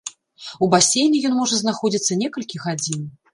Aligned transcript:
У 0.65 0.69
басейне 0.73 1.19
ён 1.29 1.35
можа 1.41 1.59
знаходзіцца 1.59 2.19
некалькі 2.23 2.63
гадзін. 2.65 3.07